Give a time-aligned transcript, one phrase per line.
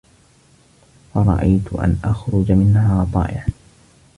[1.13, 3.45] فَرَأَيْت أَنْ أَخْرُجَ مِنْهَا طَائِعًا